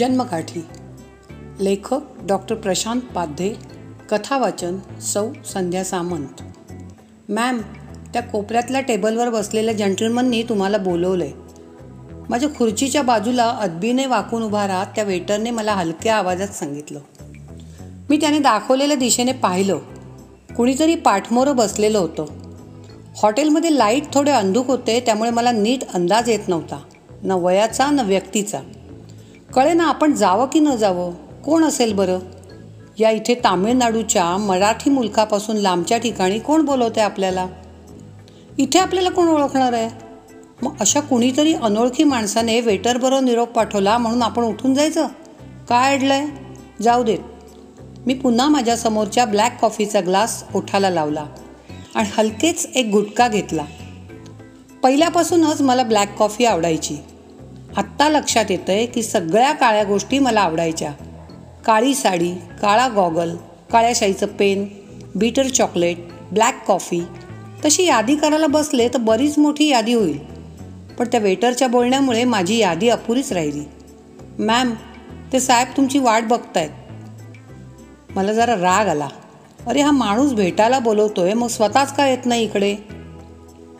जन्मकाठी 0.00 0.66
लेखक 1.60 2.00
डॉक्टर 2.28 2.54
प्रशांत 2.54 3.00
पाध्ये 3.00 3.54
कथावाचन 4.10 4.76
सौ 5.00 5.28
संध्या 5.52 5.84
सामंत. 5.84 6.42
मॅम 7.28 7.58
त्या 8.12 8.22
कोपऱ्यातल्या 8.22 8.80
टेबलवर 8.80 9.30
बसलेल्या 9.30 9.74
जंटलमननी 9.74 10.42
तुम्हाला 10.42 10.78
बोलवलं. 10.78 11.24
आहे 11.24 11.32
माझ्या 12.28 12.48
खुर्चीच्या 12.48 13.02
बाजूला 13.02 13.50
अदबीने 13.50 14.06
वाकून 14.06 14.42
उभा 14.42 14.66
राहत 14.66 14.86
त्या 14.86 15.04
वेटरने 15.04 15.50
मला 15.50 15.74
हलक्या 15.74 16.16
आवाजात 16.16 16.48
सांगितलं. 16.48 17.00
मी 18.10 18.16
त्याने 18.16 18.38
दाखवलेल्या 18.38 18.96
दिशेने 18.96 19.32
पाहिलं. 19.32 19.78
कुणीतरी 20.56 20.94
पाठमोरं 20.94 21.56
बसलेलं 21.56 21.98
होतं. 21.98 22.24
हॉटेलमध्ये 23.22 23.78
लाइट 23.78 24.02
थोडे 24.14 24.30
अंधूक 24.30 24.66
होते 24.66 25.00
त्यामुळे 25.00 25.30
मला 25.30 25.52
नीट 25.52 25.82
अंदाज 25.94 26.30
येत 26.30 26.48
नव्हता. 26.48 26.80
न 27.22 27.30
वयाचा 27.30 27.90
न 27.90 28.00
व्यक्तीचा. 28.00 28.60
कळे 29.54 29.72
ना 29.72 29.84
आपण 29.84 30.14
जावं 30.14 30.46
की 30.46 30.60
न 30.60 30.76
जावं? 30.76 31.12
कोण 31.42 31.64
असेल 31.64 31.92
बरं? 31.92 32.18
या 32.98 33.10
इथे 33.10 33.34
तामिळनाडूच्या 33.34 34.36
मराठी 34.36 34.90
मुलखापासून 34.90 35.56
लांबच्या 35.56 35.98
ठिकाणी 35.98 36.38
कोण 36.38 36.64
बोलवते 36.64 37.00
आपल्याला? 37.00 37.46
इथे 38.58 38.78
आपल्याला 38.78 39.10
कोण 39.10 39.28
ओळखणार 39.28 39.72
आहे? 39.72 39.88
मग 40.62 40.72
अशा 40.80 41.00
कुणीतरी 41.00 41.54
अनोळखी 41.54 42.04
माणसाने 42.04 42.60
वेटरबरोबर 42.60 43.22
निरोप 43.22 43.48
पाठवला 43.48 43.98
म्हणून 43.98 44.22
आपण 44.22 44.42
उठून 44.42 44.74
जायचं? 44.74 45.06
काय 45.68 45.94
अडलंय? 45.94 46.26
जाऊ 46.82 47.02
देत. 47.02 47.18
मी 48.06 48.14
पुन्हा 48.14 48.48
माझ्यासमोरच्या 48.48 49.24
ब्लॅक 49.24 49.60
कॉफीचा 49.60 50.00
ग्लास 50.00 50.44
ओठाला 50.54 50.90
लावला 50.90 51.26
आणि 51.94 52.08
हलकेच 52.18 52.68
एक 52.74 52.86
गुटका 52.86 53.28
घेतला. 53.28 53.64
पहिल्यापासूनच 54.82 55.60
मला 55.60 55.82
ब्लॅक 55.82 56.18
कॉफी 56.18 56.44
आवडायची. 56.44 56.96
आत्ता 57.76 58.08
लक्षात 58.08 58.44
येतं 58.50 58.72
आहे 58.72 58.86
की 58.86 59.02
सगळ्या 59.02 59.52
काळ्या 59.52 59.84
गोष्टी 59.84 60.18
मला 60.18 60.40
आवडायच्या. 60.40 60.92
काळी 61.64 61.94
साडी 61.94 62.32
काळा 62.62 62.88
गॉगल 62.88 63.36
काळ्या 63.72 63.92
शाईचं 63.94 64.26
pen 64.26 64.66
bitter 65.14 65.46
chocolate 65.46 65.98
black 66.32 66.64
coffee 66.66 67.00
तशी 67.64 67.84
यादी 67.84 68.16
करायला 68.16 68.46
बसले 68.46 68.88
तर 68.88 68.98
बरीच 68.98 69.38
मोठी 69.38 69.68
यादी 69.68 69.92
होईल. 69.92 70.18
पण 70.98 71.06
त्या 71.06 71.20
वेटरच्या 71.20 71.68
बोलण्यामुळे 71.68 72.24
माझी 72.24 72.56
यादी 72.56 72.88
अपुरीच 72.88 73.32
राहिली. 73.32 73.64
मॅम 74.38 74.74
ते 75.32 75.40
साहेब 75.40 75.68
तुमची 75.76 75.98
वाट 75.98 76.22
बघतायत. 76.22 76.70
मला 78.10 78.32
जरा 78.32 78.54
राग 78.54 78.88
आला. 78.88 79.08
अरे 79.66 79.80
हा 79.80 79.90
माणूस 79.90 80.32
भेटायला 80.32 80.78
बोलवतोय 80.78 81.32
मग 81.32 81.48
स्वतःच 81.48 81.96
का 81.96 82.06
येत 82.06 82.26
नाही 82.26 82.44
इकडे? 82.44 82.76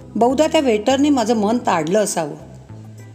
बहुधा 0.01 0.47
त्या 0.47 0.61
वेटरने 0.61 1.11
माझं 1.11 1.37
मन 1.37 1.59
ताडलं 1.59 1.99
असावं. 1.99 2.50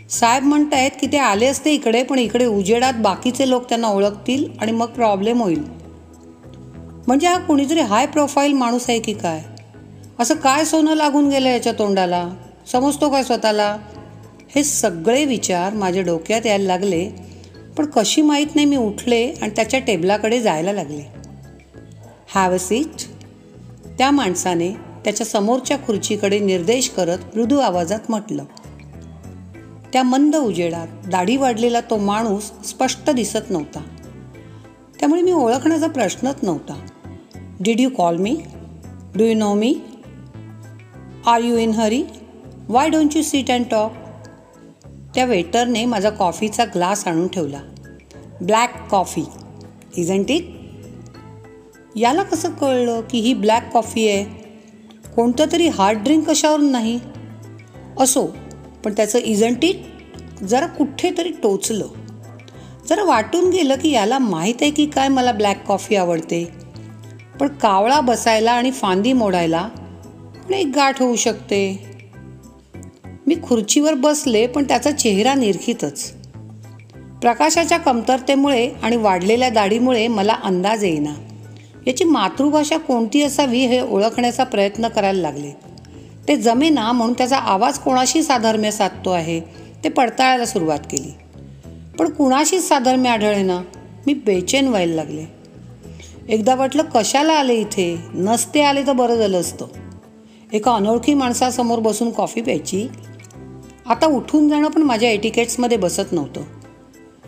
साहेब 0.09 0.43
म्हणतायत 0.43 0.91
की 1.01 1.07
ते 1.07 1.17
आले 1.17 1.45
असते 1.45 1.71
इकडे 1.71 2.03
पण 2.03 2.19
इकडे 2.19 2.45
उजेडात 2.45 2.93
बाकीचे 2.93 3.49
लोक 3.49 3.69
त्यांना 3.69 3.87
ओळखतील 3.87 4.47
आणि 4.61 4.71
मग 4.71 4.85
प्रॉब्लेम 4.85 5.41
होईल. 5.41 5.63
म्हणजे 7.07 7.27
हा 7.27 7.37
कुणीतरी 7.37 7.79
हाय 7.79 8.05
प्रोफाईल 8.05 8.53
माणूस 8.53 8.85
आहे 8.89 8.99
की 8.99 9.13
काय? 9.13 9.41
असं 10.19 10.35
काय 10.35 10.65
सोनं 10.65 10.95
लागून 10.95 11.29
गेलं 11.29 11.49
याच्या 11.49 11.73
तोंडाला? 11.73 12.29
समजतो 12.71 13.09
काय 13.09 13.23
स्वतःला? 13.23 13.77
हे 14.55 14.63
सगळे 14.63 15.25
विचार 15.25 15.73
माझ्या 15.73 16.03
डोक्यात 16.03 16.45
यायला 16.45 16.65
लागले 16.65 17.09
पण 17.77 17.85
कशी 17.85 18.21
माहीत 18.21 18.47
नाही 18.55 18.67
मी 18.67 18.77
उठले 18.77 19.33
आणि 19.41 19.51
त्याच्या 19.55 19.79
टेबलाकडे 19.79 20.41
जायला 20.41 20.73
लागले. 20.73 21.03
हॅव 22.35 22.53
अ 22.53 22.57
सीट 22.57 23.01
त्या 23.97 24.11
माणसाने 24.11 24.69
त्याच्या 25.03 25.25
समोरच्या 25.25 25.77
खुर्चीकडे 25.77 26.39
निर्देश 26.39 26.89
करत 26.89 27.17
मृदू 27.35 27.57
आवाजात 27.57 27.99
म्हटलं 28.09 28.43
त्या 29.95 30.03
मंद 30.03 30.35
उजेडात 30.35 30.87
दाढी 31.07 31.37
वाढलेला 31.37 31.81
तो 31.81 31.97
माणूस 31.97 32.51
स्पष्ट 32.65 33.09
दिसत 33.09 33.49
नव्हता. 33.49 33.79
त्यामुळे 34.99 35.21
मी 35.21 35.31
ओळखण्याचा 35.31 35.87
प्रश्नच 35.87 36.35
नव्हता. 36.43 36.73
Did 37.59 37.79
you 37.79 37.89
call 37.89 38.17
me 38.17 38.41
do 39.15 39.23
you 39.23 39.33
know 39.33 39.53
me 39.53 39.81
are 41.25 41.41
you 41.41 41.57
in 41.57 41.71
hurry 41.71 42.03
why 42.69 42.89
don't 42.89 43.15
you 43.15 43.23
sit 43.23 43.51
and 43.51 43.65
talk 43.71 43.91
त्या 45.15 45.25
वेटरने 45.25 45.85
माझा 45.85 46.09
कॉफीचा 46.09 46.65
ग्लास 46.65 47.07
आणून 47.07 47.27
ठेवला. 47.27 47.61
ब्लॅक 48.41 48.89
कॉफी 48.91 49.23
इजंट 49.97 50.31
इट 50.31 50.45
याला 51.95 52.23
कसं 52.23 52.49
कळलं 52.49 53.01
की 53.01 53.19
ही 53.19 53.33
ब्लॅक 53.33 53.73
कॉफी 53.73 54.07
आहे? 54.07 54.23
कोणतं 55.15 55.45
तरी 55.51 55.67
हार्ड 55.67 56.03
ड्रिंक 56.03 56.29
कशावरून 56.29 56.71
नाही? 56.71 56.99
असो 57.99 58.27
पण 58.85 58.93
त्याचं 58.93 59.19
इजंट 59.19 59.65
इट 59.65 59.75
जरा 60.43 60.65
कुठेतरी 60.65 61.29
टोचलं. 61.29 61.87
जरा 62.89 63.03
वाटून 63.03 63.49
गेलं 63.49 63.75
की 63.75 63.91
याला 63.91 64.19
माहीत 64.19 64.55
आहे 64.61 64.71
की 64.71 64.85
काय 64.85 65.07
मला 65.07 65.31
ब्लॅक 65.31 65.67
कॉफी 65.67 65.95
आवडते. 65.95 66.51
पण 67.39 67.47
कावळा 67.47 67.99
बसायला 67.99 68.51
आणि 68.51 68.71
फांदी 68.71 69.13
मोडायला 69.13 69.69
पण 70.47 70.53
एक 70.53 70.71
गाठ 70.75 71.01
होऊ 71.01 71.15
शकते. 71.15 71.85
मी 73.27 73.35
खुर्चीवर 73.43 73.93
बसले 73.93 74.47
पण 74.47 74.63
त्याचा 74.63 74.91
चेहरा 74.91 75.33
निरखितच. 75.33 76.13
प्रकाशाच्या 77.21 77.77
कमतरतेमुळे 77.77 78.69
आणि 78.83 78.95
वाढलेल्या 78.95 79.49
दाढीमुळे 79.49 80.07
मला 80.07 80.33
अंदाज 80.43 80.83
येईना. 80.83 81.13
याची 81.87 82.03
मातृभाषा 82.03 82.77
कोणती 82.77 83.21
असावी 83.21 83.59
हे 83.59 83.81
ओळखण्याचा 83.81 84.43
प्रयत्न 84.43 84.87
करायला 84.87 85.21
लागले. 85.21 85.74
ते 86.27 86.35
जमेना 86.35 86.91
म्हणून 86.91 87.13
त्याचा 87.13 87.37
आवाज 87.37 87.79
कोणाशी 87.79 88.23
साधर्म्य 88.23 88.71
साधतो 88.71 89.09
आहे? 89.09 89.41
ते 89.83 89.89
पडताळायला 89.89 90.45
सुरुवात 90.45 90.79
केली. 90.79 91.13
पण 91.99 92.09
कुणाशीच 92.09 92.67
साधर्म्य 92.67 93.09
आढळे 93.09 93.43
ना 93.43 93.61
मी 94.07 94.13
बेचैन 94.13 94.67
व्हायला 94.67 94.95
लागले. 94.95 95.25
एकदा 96.29 96.55
वाटलं 96.55 96.83
कशाला 96.83 97.33
आले 97.33 97.53
इथे? 97.53 97.97
नसते 98.13 98.61
आले 98.61 98.87
तर 98.87 98.91
बरं 98.91 99.15
झालं 99.15 99.41
असतं. 99.41 99.65
एका 100.53 100.73
अनोळखी 100.73 101.13
माणसासमोर 101.13 101.79
बसून 101.79 102.11
कॉफी 102.11 102.41
प्यायची. 102.41 102.87
आता 103.85 104.05
उठून 104.05 104.49
जाणं 104.49 104.67
पण 104.67 104.81
माझ्या 104.81 105.11
एटिकेट्समध्ये 105.11 105.77
बसत 105.77 106.11
नव्हतं. 106.11 106.41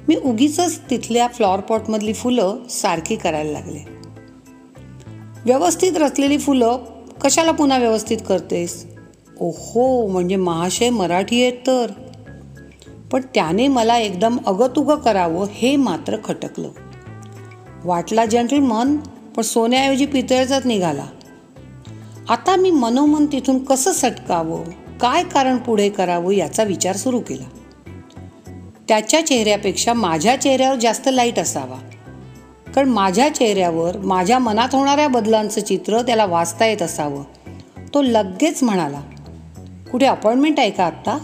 मी 0.07 0.15
उगीच 0.15 0.59
तिथल्या 0.89 1.27
फ्लॉवर 1.27 1.59
पॉटमधली 1.59 2.13
फुलं 2.13 2.55
सारखी 2.69 3.15
करायला 3.15 3.51
लागले. 3.51 3.97
व्यवस्थित 5.45 5.93
रचलेली 5.97 6.37
फुलं 6.37 6.77
कशाला 7.21 7.51
पुन्हा 7.51 7.77
व्यवस्थित 7.77 8.17
करतेस? 8.27 8.85
ओहो 9.39 10.07
म्हणजे 10.07 10.35
महाशय 10.35 10.89
मराठी 10.89 11.41
आहेत 11.41 11.53
तर. 11.53 11.91
पण 13.11 13.21
त्याने 13.35 13.67
मला 13.67 13.97
एकदम 13.97 14.37
अगतुगं 14.45 14.95
करावं 14.95 15.47
हे 15.51 15.75
मात्र 15.75 16.17
खटकलं. 16.23 16.69
वाटला 17.83 18.25
मन 18.51 18.97
पण 19.35 19.41
सोन्याऐवजी 19.41 20.05
पितळचाच 20.05 20.65
निघाला. 20.65 21.05
आता 22.29 22.55
मी 22.55 22.71
मनोमन 22.71 23.25
तिथून 23.25 23.63
कसं 23.63 23.91
सटकावं 23.91 24.63
काय 25.01 25.23
कारण 25.23 25.57
पुढे 25.57 25.89
करावं 25.89 26.31
याचा 26.31 26.63
विचार 26.63 26.95
सुरू 26.95 27.19
केला. 27.19 27.45
त्याच्या 28.87 29.25
चेहऱ्यापेक्षा 29.25 29.93
माझ्या 29.93 30.41
चेहऱ्यावर 30.41 30.79
जास्त 30.79 31.09
लाइट 31.13 31.39
असावा. 31.39 31.86
कारण 32.77 32.89
माझ्या 32.89 33.35
चेहऱ्यावर 33.35 33.97
माझ्या 33.97 34.39
मनात 34.39 34.69
होणाऱ्या 34.73 35.07
बदलांचं 35.07 35.61
चित्र 35.61 36.01
त्याला 36.01 36.25
वाचता 36.25 36.65
येत 36.65 36.81
असावं. 36.81 37.23
तो 37.93 38.01
लगेच 38.01 38.63
म्हणाला 38.63 39.01
कुठे 39.91 40.05
अपॉइंटमेंट 40.05 40.59
आहे 40.59 40.69
का 40.69 40.85
आत्ता? 40.85 41.17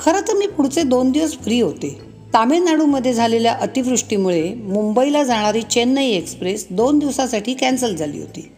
खरं 0.00 0.20
तर 0.20 0.34
मी 0.34 0.46
पुढचे 0.46 0.82
दोन 0.82 1.10
दिवस 1.10 1.38
फ्री 1.38 1.60
होते. 1.60 2.00
तामिळनाडूमध्ये 2.34 3.12
झालेल्या 3.12 3.52
अतिवृष्टीमुळे 3.52 4.54
मुंबईला 4.54 5.22
जाणारी 5.22 5.62
चेन्नई 5.62 6.10
एक्सप्रेस 6.10 6.66
दोन 6.70 6.98
दिवसासाठी 6.98 7.54
कॅन्सल 7.54 7.96
झाली 7.96 8.18
होती. 8.18 8.52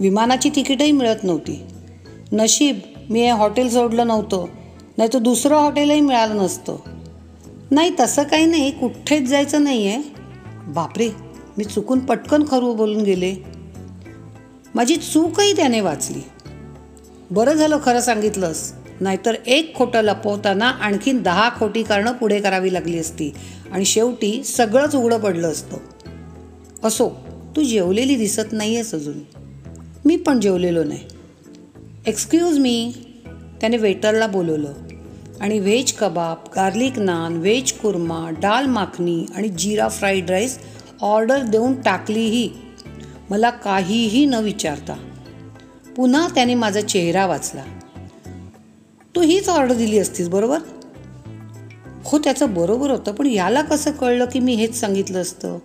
विमानाची 0.00 0.50
तिकीटही 0.56 0.92
मिळत 0.92 1.24
नव्हती. 1.24 1.62
नशीब 2.32 2.78
मी 3.10 3.20
हे 3.20 3.30
हॉटेल 3.30 3.70
सोडलं 3.70 4.06
नव्हतं 4.06 4.44
नाही 4.98 5.10
तर 5.12 5.18
दुसरं 5.18 5.56
हॉटेलही 5.56 6.00
मिळालं 6.00 6.36
नसतं. 6.36 6.76
नाही 7.70 7.90
तसं 8.00 8.22
काही 8.22 8.46
नाही 8.46 8.70
कुठेच 8.70 9.22
जायचं 9.22 9.64
नाही 9.64 9.86
आहे 9.86 10.15
बापरे 10.66 11.10
मी 11.58 11.64
चुकून 11.64 11.98
पटकन 11.98 12.42
खरं 12.50 12.76
बोलून 12.76 13.02
गेले. 13.02 13.34
माझी 14.74 14.96
चूकही 14.96 15.56
त्याने 15.56 15.80
वाचली. 15.80 16.20
बरं 17.30 17.52
झालं 17.52 17.78
खरं 17.84 18.00
सांगितलंस 18.00 18.72
नाहीतर 19.00 19.34
एक 19.46 19.74
खोटं 19.74 20.00
लपवताना 20.00 20.68
आणखीन 20.68 21.22
दहा 21.22 21.50
खोटी 21.58 21.82
कारणं 21.82 22.12
पुढे 22.12 22.40
करावी 22.40 22.72
लागली 22.72 22.98
असती 22.98 23.32
आणि 23.72 23.84
शेवटी 23.84 24.44
सगळंच 24.44 24.96
उघडं 24.96 25.18
पडलं 25.18 25.48
असतं. 25.48 25.76
असो 26.84 27.10
तू 27.56 27.62
जेवलेली 27.62 28.14
दिसत 28.14 28.52
नाही 28.52 28.74
आहेस 28.74 28.94
अजून. 28.94 29.18
मी 30.04 30.16
पण 30.16 30.40
जेवलेलो 30.40 30.84
नाही. 30.84 31.00
एक्सक्यूज 32.06 32.58
मी 32.58 32.92
त्याने 33.60 33.76
वेटरला 33.76 34.26
बोलवलं. 34.26 34.72
आणि 35.40 35.58
veg 35.58 35.92
kebab 35.92 36.36
garlic 36.56 36.98
naan 36.98 37.36
veg 37.36 37.72
kurma 37.72 38.30
dal 38.30 38.66
makhani 38.66 39.26
आणि 39.36 39.48
जिरा 39.48 39.88
फ्राईड 39.88 40.30
राईस 40.30 40.58
ऑर्डर 41.00 41.42
देऊन 41.42 41.82
टाकलीही. 41.82 42.50
मला 43.30 43.50
काहीही 43.50 44.26
न 44.26 44.34
विचारता. 44.34 44.94
पुन्हा 45.96 46.28
त्याने 46.34 46.54
माझा 46.54 46.80
चेहरा 46.80 47.26
वाचला. 47.26 47.64
तू 49.16 49.20
हीच 49.20 49.48
ऑर्डर 49.48 49.74
दिली 49.74 49.98
असतीस 49.98 50.28
बरोबर? 50.28 50.58
हो 52.04 52.18
त्याचं 52.18 52.54
बरोबर 52.54 52.90
होतं 52.90 53.12
पण 53.12 53.26
याला 53.26 53.62
कसं 53.62 53.90
कळलं 53.90 54.24
की 54.24 54.38
मी 54.38 54.54
हेच 54.54 54.80
सांगितलं 54.80 55.22
असतं? 55.22 55.58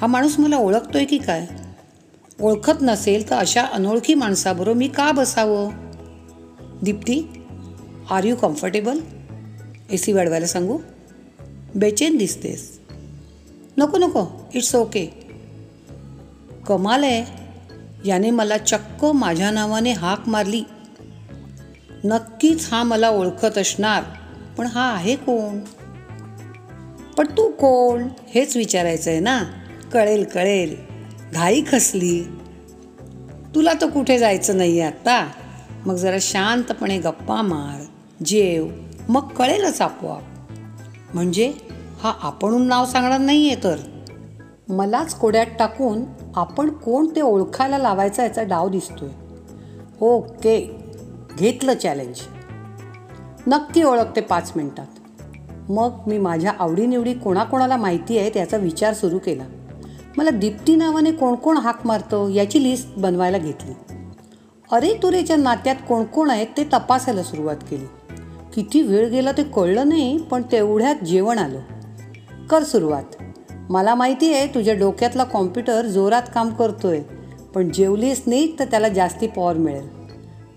हा 0.00 0.06
माणूस 0.06 0.38
मला 0.38 0.56
ओळखतोय 0.56 1.04
की 1.04 1.18
काय? 1.18 1.46
ओळखत 2.40 2.82
नसेल 2.82 3.30
तर 3.30 3.36
अशा 3.36 3.62
अनोळखी 3.62 4.14
माणसाबरोबर 4.14 4.76
मी 4.76 4.88
का 4.88 5.12
बसावं? 5.12 5.70
Deepti 6.82 7.39
are 8.10 8.24
you 8.24 8.36
comfortable 8.36 9.00
A 9.90 9.96
C 9.96 10.12
वाढवायला 10.12 10.46
सांगू? 10.46 10.78
बेचैन 11.74 12.16
दिसतेस. 12.16 12.80
नको 13.78 13.98
नको. 13.98 14.50
इट्स 14.54 14.74
ओके 14.74 15.06
कमाल 16.66 17.04
आहे. 17.04 17.24
याने 18.04 18.30
मला 18.30 18.58
चक्क 18.58 19.04
माझ्या 19.04 19.50
नावाने 19.50 19.92
हाक 19.92 20.28
मारली. 20.28 20.62
नक्कीच 22.04 22.68
हा 22.72 22.82
मला 22.82 23.08
ओळखत 23.08 23.58
असणार. 23.58 24.02
पण 24.58 24.66
हा 24.66 24.94
आहे 24.94 25.16
कोण? 25.16 25.58
पण 27.16 27.26
तू 27.26 27.50
कोण? 27.50 28.08
हेच 28.28 28.56
विचारायचं 28.56 29.10
आहे 29.10 29.20
ना. 29.20 29.44
कळेल 29.92 30.24
कळेल. 30.24 30.76
घाई 31.32 31.62
खसली. 31.72 32.24
तुला 33.54 33.72
तर 33.80 33.90
कुठे 33.90 34.18
जायचं 34.18 34.56
नाही 34.56 34.80
आहे 34.80 34.90
आत्ता 34.90 35.30
मग 35.86 35.94
जरा 35.94 36.18
शांतपणे 36.20 36.98
गप्पा 36.98 37.42
मार. 37.42 37.99
जेव 38.24 38.68
मग 39.08 39.28
कळेलच 39.28 39.80
आपोआप. 39.80 40.22
म्हणजे 41.14 41.52
हा 42.02 42.12
आपणून 42.22 42.66
नाव 42.66 42.84
सांगणार 42.86 43.20
नाही 43.20 43.50
आहे 43.50 43.64
तर. 43.64 43.76
मलाच 44.68 45.14
कोड्यात 45.14 45.46
टाकून 45.58 46.02
आपण 46.34 46.70
कोण 46.70 47.06
ते 47.16 47.20
ओळखायला 47.20 47.78
लावायचा 47.78 48.22
याचा 48.22 48.42
डाव 48.42 48.68
दिसतोय. 48.68 49.08
ओके 50.00 50.78
घेतलं 51.38 51.74
चॅलेंज 51.74 52.20
नक्की 53.46 53.82
ओळखते 53.82 54.20
पाच 54.20 54.52
मिनटात. 54.56 54.86
मग 55.70 55.90
मी 56.06 56.18
माझ्या 56.18 56.52
आवडीनिवडी 56.58 57.14
कोणाकोणाला 57.14 57.76
माहिती 57.76 58.18
आहे 58.18 58.30
त्याचा 58.30 58.56
विचार 58.56 58.94
सुरू 58.94 59.18
केला. 59.18 59.44
मला 60.16 60.30
दीप्ती 60.30 60.76
नावाने 60.76 61.12
कोण 61.12 61.34
कोण 61.34 61.56
हाक 61.56 61.86
मारतो 61.86 62.28
याची 62.28 62.62
लिस्ट 62.62 62.88
बनवायला 62.96 63.38
घेतली. 63.38 63.94
अरे 64.72 64.94
तुरेच्या 65.02 65.36
नात्यात 65.36 65.76
कोण 65.88 66.04
कोण 66.04 66.30
आहेत 66.30 66.46
ते 66.56 66.64
तपासायला 66.64 67.22
सुरुवात 67.22 67.56
केली. 67.70 67.86
किती 68.54 68.82
वेळ 68.82 69.08
गेला 69.08 69.32
ते 69.32 69.42
कळलं 69.42 69.88
नाही 69.88 70.18
पण 70.18 70.42
तेवढ्यात 70.52 71.04
जेवण 71.04 71.38
आलं. 71.38 71.60
कर 72.50 72.62
सुरुवात. 72.62 73.02
मला 73.70 73.94
माहिती 73.94 74.34
आहे 74.34 74.46
तुझ्या 74.46 74.74
डोक्यातला 74.74 75.24
कॉम्प्युटर 75.24 75.86
जोरात 75.86 76.22
काम 76.34 76.54
करतोय 76.54 77.00
पण 77.54 77.68
जेवलीस 77.72 78.22
नाही 78.26 78.58
तर 78.58 78.64
त्याला 78.64 78.88
जास्ती 78.88 79.26
पॉवर 79.26 79.56
मिळेल. 79.56 79.88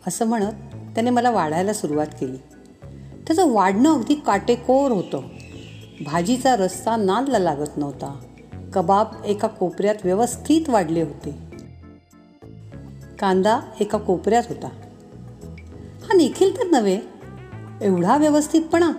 असं 0.08 0.26
म्हणत 0.26 0.54
त्याने 0.74 1.10
मला 1.10 1.32
वाढायला 1.32 1.74
सुरुवात 1.74 2.08
केली. 2.08 2.38
त्याचं 3.28 3.52
वाढणं 3.52 3.94
अगदी 3.94 4.16
काटेकोर 4.16 4.92
होतं. 4.92 5.22
भाजीचा 6.06 6.56
रस्ता 6.56 6.96
नादला 6.96 7.40
लागत 7.40 7.78
नव्हता. 7.78 8.20
कबाब 8.74 9.08
एका 9.26 9.48
कोपऱ्यात 9.48 9.96
व्यवस्थित 10.04 10.70
वाढले 10.70 11.02
होते. 11.02 11.38
कांदा 13.20 13.60
एका 13.80 13.98
कोपऱ्यात 13.98 14.44
होता. 14.50 14.68
हा 16.04 16.18
निखिल 16.18 16.58
तर 16.58 16.66
नव्हे 16.72 17.13
एवढा 17.82 18.18
व्यवस्थितपणा. 18.18 18.92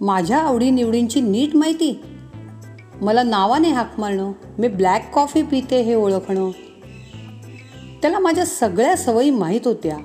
माझ्या 0.00 0.38
आवडीनिवडींची 0.38 1.20
नीट 1.20 1.56
माहिती. 1.56 2.00
मला 3.00 3.22
नावाने 3.22 3.68
हाक 3.68 4.00
मारणं 4.00 4.32
मी 4.58 4.68
ब्लॅक 4.68 5.10
कॉफी 5.14 5.42
पिते 5.42 5.82
हे 5.82 5.94
ओळखणं. 5.94 6.50
त्याला 8.02 8.18
माझ्या 8.18 8.46
सगळ्या 8.46 8.96
सवयी 8.96 9.30
माहीत 9.30 9.60
होत्या. 9.64 9.96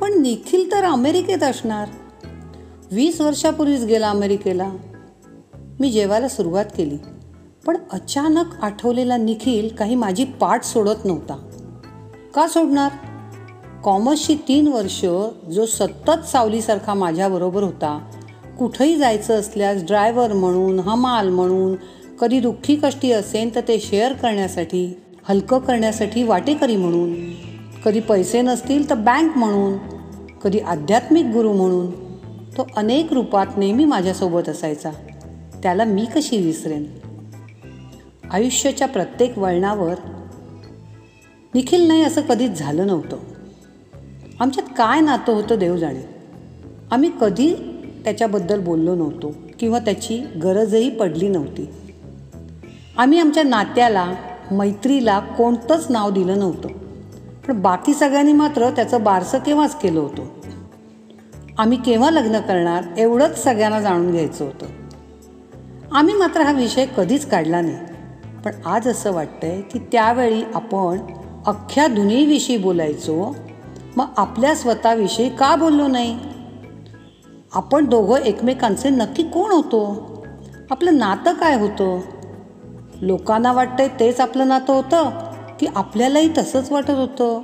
पण 0.00 0.22
निखिल 0.22 0.72
तर 0.72 0.84
अमेरिकेत 0.84 1.42
असणार. 1.42 1.88
वीस 2.92 3.20
वर्षापूर्वीच 3.20 3.84
गेला 3.84 4.10
अमेरिकेला. 4.10 4.70
मी 5.80 5.90
जेवायला 5.90 6.28
सुरुवात 6.28 6.64
केली. 6.76 6.96
पण 7.66 7.76
अचानक 7.92 8.44
आठवलेला 8.62 9.16
निखिल 9.16 9.76
काही 9.76 9.94
माझी 9.94 10.24
पाठ 10.24 10.64
सोडत 10.64 11.04
नव्हता. 11.04 11.48
का 12.34 12.48
सोडणार? 12.48 12.92
कॉमर्सची 13.84 14.34
तीन 14.48 14.66
वर्ष 14.66 15.00
जो 15.50 15.66
सतत 15.66 16.24
सावलीसारखा 16.32 16.94
माझ्याबरोबर 16.94 17.62
होता 17.62 17.98
कुठंही 18.58 18.96
जायचं 18.96 19.40
असल्यास 19.40 19.84
ड्रायव्हर 19.84 20.32
म्हणून 20.32 20.80
हमाल 20.80 21.28
म्हणून 21.28 21.76
कधी 22.16 22.40
दुःखी 22.40 22.76
कष्टी 22.76 23.12
असेल 23.12 23.54
तर 23.54 23.60
ते 23.68 23.78
शेअर 23.78 24.12
करण्यासाठी 24.12 25.00
हलकं 25.28 25.58
करण्यासाठी 25.58 26.22
वाटेकरी 26.22 26.76
म्हणून 26.76 27.14
कधी 27.84 28.00
पैसे 28.00 28.42
नसतील 28.42 28.90
तर 28.90 28.94
बँक 28.94 29.36
म्हणून 29.36 29.78
कधी 30.44 30.58
आध्यात्मिक 30.58 31.24
गुरु 31.24 31.52
म्हणून 31.52 31.90
तो 32.56 32.66
अनेक 32.76 33.12
रूपात 33.12 33.46
नेहमी 33.56 33.84
माझ्यासोबत 33.84 34.48
असायचा. 34.48 34.90
त्याला 35.62 35.84
मी 35.84 36.04
कशी 36.04 36.36
विसरेन? 36.36 36.84
आयुष्याच्या 38.30 38.88
प्रत्येक 38.88 39.38
वळणावर 39.38 39.94
निखिल 41.54 41.88
नाही 41.88 42.02
असं 42.02 42.20
कधीच 42.20 42.50
झालं 42.50 42.86
नव्हतं. 42.86 43.16
आमच्यात 44.40 44.66
काय 44.78 45.00
नातं 45.00 45.32
होतं 45.32 45.54
देव 45.58 45.76
जाणे 45.76 46.08
आम्ही 46.90 47.10
कधी 47.20 47.54
त्याच्याबद्दल 48.04 48.60
बोललो 48.60 48.94
नव्हतो 48.94 49.34
किंवा 49.60 49.78
त्याची 49.78 50.18
गरजही 50.18 50.90
पडली 50.90 51.28
नव्हती. 51.28 51.70
आम्ही 52.96 53.18
आमच्या 53.18 53.42
नात्याला 53.42 54.14
मैत्रीला 54.50 55.20
कोणतंच 55.20 55.86
नाव 55.90 56.10
दिलं 56.10 56.38
नव्हतं. 56.38 56.68
पण 57.46 57.62
बाकी 57.62 57.94
सगळ्यांनी 57.94 58.32
मात्र 58.32 58.70
त्याचं 58.70 59.02
बारसं 59.02 59.38
केव्हाच 59.38 59.80
केलं 59.80 60.00
होतं? 60.00 60.22
आम्ही 61.58 61.82
केव्हा 61.82 62.10
लग्न 62.10 62.40
करणार 62.40 62.84
एवढंच 62.98 63.44
सगळ्यांना 63.44 63.80
जाणून 63.80 64.10
घ्यायचं 64.10 64.44
होतं. 64.44 64.66
आम्ही 65.92 66.14
मात्र 66.14 66.40
हा 66.40 66.52
विषय 66.52 66.86
कधीच 66.96 67.26
काढला 67.26 67.60
नाही. 67.60 67.76
पण 68.44 68.52
आज 68.66 68.88
असं 68.88 69.12
वाटतंय 69.12 69.60
की 69.60 69.78
त्यावेळी 69.78 70.42
आपण 70.54 70.98
अख्ख्या 71.46 71.86
दुनियेविषयी 71.86 72.56
बोलायचो 72.56 73.36
मग 73.96 74.06
आपल्या 74.16 74.54
स्वतःविषयी 74.54 75.28
का 75.36 75.56
बोललो 75.56 75.86
नाही? 75.86 76.18
आपण 77.54 77.84
दोघं 77.84 78.16
एकमेकांचे 78.16 78.88
नक्की 78.88 79.22
कोण 79.22 79.52
होतो? 79.52 80.14
आपलं 80.70 80.98
नातं 80.98 81.32
काय 81.32 81.60
होतं? 81.60 82.00
लोकांना 83.00 83.52
वाटतंय 83.52 83.88
तेच 83.88 84.20
आपलं 84.20 84.48
नातं 84.48 84.72
होतं 84.72 85.10
की 85.60 85.66
आपल्यालाही 85.76 86.28
तसंच 86.38 86.72
वाटत 86.72 86.90
होतं 86.90 87.40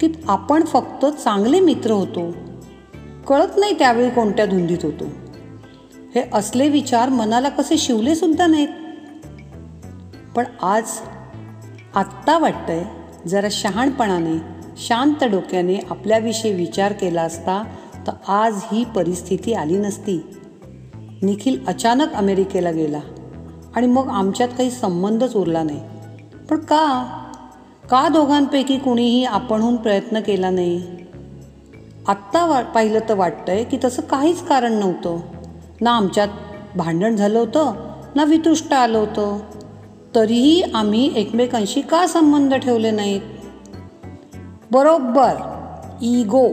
की 0.00 0.12
आपण 0.28 0.64
फक्त 0.64 1.06
चांगले 1.06 1.60
मित्र 1.60 1.90
होतो. 1.90 2.32
कळत 3.28 3.48
नाही 3.56 3.78
त्यावेळी 3.78 4.10
कोणत्या 4.10 4.46
धुंदीत 4.46 4.78
होतो. 4.82 5.04
हे 6.14 6.30
असले 6.34 6.68
विचार 6.68 7.08
मनाला 7.08 7.48
कसे 7.48 7.76
शिवले 7.76 8.14
सुद्धा 8.14 8.46
नाहीत. 8.46 8.68
पण 10.36 10.44
आज 10.62 10.84
आत्ता 11.94 12.38
वाटतंय 12.38 12.84
जरा 13.28 13.48
शहाणपणाने 13.50 14.53
शांत 14.76 15.24
डोक्याने 15.24 15.76
आपल्याविषयी 15.90 16.52
विचार 16.52 16.92
केला 16.92 17.22
असता 17.22 17.64
तर 18.06 18.12
आज 18.28 18.60
ही 18.72 18.84
परिस्थिती 18.84 19.52
आली 19.52 19.78
नसती. 19.78 20.22
निखिल 21.22 21.64
अचानक 21.66 22.12
अमेरिकेला 22.12 22.70
गेला 22.70 23.00
आणि 23.76 23.86
मग 23.86 24.08
आमच्यात 24.08 24.48
काही 24.48 24.70
संबंधच 24.70 25.36
उरला 25.36 25.62
नाही. 25.62 25.80
पण 26.50 26.56
का? 26.56 27.04
का 27.90 28.08
दोघांपैकी 28.08 28.78
कुणीही 28.78 29.24
आपणहून 29.24 29.76
प्रयत्न 29.76 30.20
केला 30.20 30.50
नाही? 30.50 30.82
आत्ता 32.08 32.46
वा 32.46 32.60
पाहिलं 32.60 32.98
तर 33.08 33.14
वाटतंय 33.14 33.64
की 33.64 33.78
तसं 33.84 34.02
काहीच 34.02 34.42
कारण 34.42 34.72
नव्हतं. 34.72 35.20
ना 35.80 35.90
आमच्यात 35.90 36.28
भांडण 36.76 37.16
झालं 37.16 37.38
होतं 37.38 37.72
ना 38.14 38.24
वितुष्ट 38.24 38.72
आलं 38.72 38.98
होतं. 38.98 39.38
तरीही 40.14 40.62
आम्ही 40.62 41.12
एकमेकांशी 41.16 41.80
का 41.80 42.06
संबंध 42.06 42.54
ठेवले 42.54 42.90
नाहीत? 42.90 43.20
बरोबर. 44.74 45.32
इगो 46.02 46.48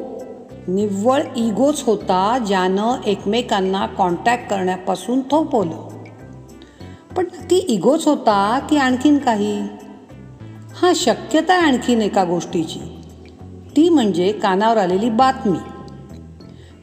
निव्वळ 0.68 1.22
इगोच 1.36 1.84
होता 1.84 2.38
ज्यानं 2.48 3.02
एकमेकांना 3.06 3.86
कॉन्टॅक्ट 3.86 4.48
करण्यापासून 4.48 5.22
थोपवलं. 5.22 5.88
पण 7.16 7.24
ती 7.24 7.58
इगोच 7.58 8.08
होता 8.08 8.60
की 8.70 8.78
आणखीन 8.78 9.18
काही? 9.18 9.62
हा 10.76 10.92
शक्यता 10.96 11.54
आहे 11.54 11.68
आणखीन 11.68 12.02
एका 12.02 12.24
गोष्टीची. 12.24 12.80
ती 13.76 13.90
म्हणजे 13.90 14.32
कानावर 14.32 14.78
आलेली 14.78 15.10
बातमी. 15.10 15.58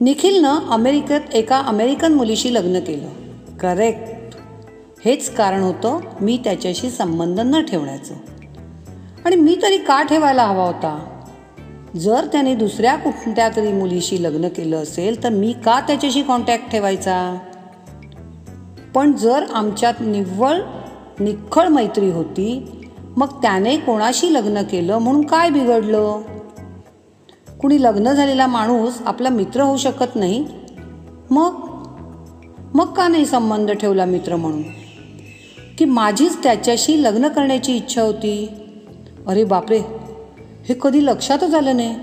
निखिलनं 0.01 0.59
अमेरिकेत 0.71 1.21
एका 1.33 1.59
अमेरिकन 1.59 2.15
मुलीशी 2.15 2.55
लग्न 2.55 2.81
केलं. 2.81 3.09
करेक्ट 3.57 4.37
हेच 5.05 5.35
कारण 5.35 5.61
होतं 5.63 6.01
मी 6.21 6.41
त्याच्याशी 6.45 6.91
संबंध 6.91 7.41
न 7.41 7.63
ठेवण्याचं. 7.63 8.15
आणि 9.25 9.37
मी 9.37 9.59
तरी 9.63 9.77
का 9.77 10.03
ठेवायला 10.03 10.43
हवा 10.43 10.65
होता? 10.65 11.15
जर 11.99 12.27
त्याने 12.27 12.55
दुसऱ्या 12.55 12.97
कुठल्या 12.97 13.49
तरी 13.57 13.73
मुलीशी 13.73 14.23
लग्न 14.23 14.49
केलं 14.49 14.77
असेल 14.77 15.23
तर 15.23 15.29
मी 15.29 15.53
का 15.53 15.81
त्याच्याशी 15.81 16.23
कॉन्टॅक्ट 16.23 16.71
ठेवायचा? 16.71 17.39
पण 18.95 19.13
जर 19.13 19.43
आमच्यात 19.55 19.95
निव्वळ 20.01 20.61
निखळ 21.21 21.69
मैत्री 21.69 22.11
होती 22.11 22.65
मग 23.17 23.43
त्याने 23.43 23.77
कोणाशी 23.77 24.35
लग्न 24.35 24.63
केलं 24.63 24.99
म्हणून 24.99 25.27
काय 25.27 25.51
बिघडलं? 25.51 26.21
कुणी 27.61 27.83
लग्न 27.83 28.13
झालेला 28.13 28.47
माणूस 28.47 28.95
आपला 29.05 29.29
मित्र 29.29 29.61
होऊ 29.61 29.77
शकत 29.77 30.17
नाही? 30.17 30.47
मग? 31.31 31.55
मग 32.75 32.93
का 32.93 33.09
नाही 33.09 33.25
संबंध 33.25 33.71
ठेवला 33.71 34.05
मित्र 34.05 34.37
म्हणून? 34.37 34.63
की 35.79 35.85
माझीच 35.85 36.43
त्याच्याशी 36.43 37.03
लग्न 37.03 37.29
करण्याची 37.29 37.77
इच्छा 37.77 38.03
होती? 38.03 38.49
अरे 39.27 39.45
बापरे! 39.45 40.08
हे 40.69 40.75
कधी 40.83 41.07
लक्षातच 41.07 41.55
आलं 41.55 41.77
नाही. 41.77 41.97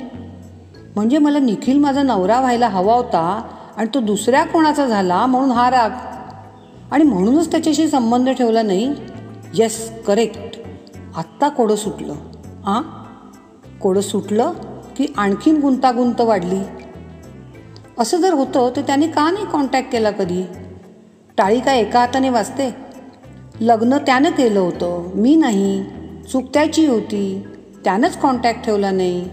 म्हणजे 0.96 1.18
मला 1.18 1.40
निखिल 1.40 1.78
माझा 1.78 2.04
नवरा 2.04 2.40
व्हायला 2.40 2.68
हवा 2.68 2.94
होता 2.94 3.42
आणि 3.78 3.90
तो 3.94 4.00
दुसऱ्या 4.00 4.46
कोणाचा 4.46 4.88
झाला 4.88 5.26
म्हणून 5.26 5.52
हा 5.52 5.70
राग. 5.70 5.90
आणि 6.92 7.04
म्हणूनच 7.04 7.52
त्याच्याशी 7.52 7.88
संबंध 7.88 8.30
ठेवला 8.30 8.62
नाही. 8.62 8.96
येस 9.58 9.92
करेक्ट 10.08 10.60
आत्ता 11.16 11.50
कोडं 11.50 11.76
सुटलं. 11.76 12.14
आ? 12.66 12.82
कोडं 13.82 14.02
सुटलं 14.02 14.52
की 14.98 15.14
आणखीन 15.18 15.62
गुंतागुंत 15.62 16.22
वाढली. 16.22 16.60
असं 18.00 18.18
जर 18.18 18.34
होतं 18.34 18.70
तर 18.76 18.82
त्याने 18.82 19.08
का 19.08 19.32
नाही 19.32 19.46
कॉन्टॅक्ट 19.46 19.92
केला 19.92 20.12
कधी? 20.12 20.44
टाळी 21.38 21.60
काय 21.60 21.80
एका 21.80 22.00
हाताने 22.00 22.30
वाजते? 22.30 22.76
लग्न 23.62 23.98
त्यानं 23.98 24.30
केलं 24.30 24.60
होतं. 24.60 25.10
मी 25.16 25.36
नाही. 25.36 25.86
चूक 26.32 26.44
त्याची 26.54 26.86
होती. 26.86 27.44
त्यानंच 27.86 28.18
कॉन्टॅक्ट 28.18 28.66
ठेवला 28.66 28.92
नाही. 28.92 29.30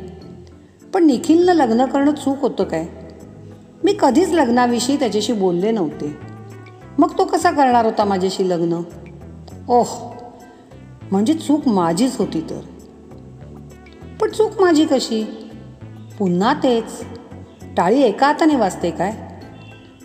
पण 0.94 1.06
निखिलनं 1.06 1.52
लग्न 1.52 1.84
करणं 1.84 2.14
चूक 2.14 2.38
होतं 2.40 2.64
काय? 2.64 2.86
मी 3.84 3.96
कधीच 4.00 4.32
लग्नाविषयी 4.32 4.98
त्याच्याशी 4.98 5.32
बोलले 5.32 5.70
नव्हते. 5.70 6.16
मग 6.98 7.18
तो 7.18 7.24
कसा 7.24 7.50
करणार 7.50 7.84
होता 7.84 8.04
माझ्याशी 8.04 8.48
लग्न? 8.48 8.80
ओह 9.68 9.88
म्हणजे 11.10 11.34
चूक 11.34 11.68
माझीच 11.68 12.16
होती 12.16 12.40
तर. 12.40 12.60
पण 14.20 14.30
चूक 14.30 14.60
माझी 14.60 14.84
कशी? 14.84 15.50
पुन्हा 16.18 16.52
तेच. 16.52 17.04
टाळी 17.76 18.02
एका 18.02 18.26
हाताने 18.26 18.56
वाजते 18.56 18.90
काय? 18.90 19.12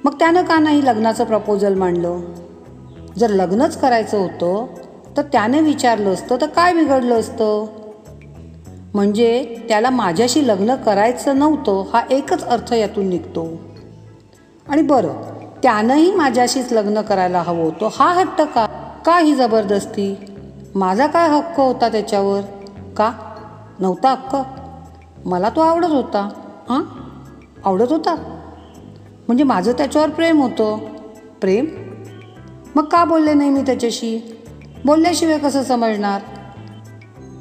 मग 0.04 0.14
त्यानं 0.20 0.44
का 0.44 0.60
नाही 0.60 0.86
लग्नाचं 0.86 1.24
प्रपोजल 1.24 1.74
मांडलं? 1.74 2.20
जर 3.18 3.30
लग्नच 3.30 3.78
करायचं 3.78 4.18
होतं 4.18 4.66
तर 5.18 5.22
त्याने 5.22 5.62
विचारलं 5.62 6.14
असतं 6.14 6.38
तर 6.42 6.46
काय 6.46 6.74
बिघडलं 6.74 7.20
असतं? 7.20 7.77
म्हणजे 8.94 9.60
त्याला 9.70 9.90
माझ्याशी 9.90 10.48
लग्न 10.48 10.76
करायचं 10.76 11.40
नव्हतं 11.40 11.84
हा 11.94 12.02
एकच 12.12 12.44
अर्थ 12.44 12.74
यातून 12.74 13.10
निघतो. 13.10 13.48
आणि 14.70 14.82
बरं 14.82 15.14
त्यानंही 15.64 16.16
माझ्याशीच 16.16 16.74
लग्न 16.74 17.02
करायला 17.02 17.42
हवं 17.42 17.64
होतं 17.64 17.90
हा 17.94 18.14
हट्ट 18.14 18.42
का? 18.42 18.66
का 19.06 19.20
ही 19.20 19.36
जबरदस्ती? 19.36 20.16
माझा 20.76 21.08
काय 21.08 21.30
हक्क 21.30 21.60
होता 21.60 21.90
त्याच्यावर? 21.90 22.42
का? 22.98 23.12
नव्हता 23.80 24.10
हक्क? 24.10 24.38
मला 25.26 25.50
तो 25.50 25.62
आवडत 25.62 25.92
होता. 25.92 26.30
हां? 26.70 26.84
आवडत 27.66 27.92
होता? 27.92 28.16
म्हणजे 29.28 29.44
माझं 29.44 29.72
त्याच्यावर 29.72 30.10
प्रेम 30.10 30.42
होतं. 30.42 30.78
प्रेम? 31.42 31.66
मग 32.76 32.84
का 32.84 33.06
बोलले 33.06 33.34
नाही 33.34 33.50
मी 33.50 33.62
त्याच्याशी? 33.62 34.40
बोलल्याशिवाय 34.86 35.38
कसं 35.38 35.64
समजणार? 35.64 36.22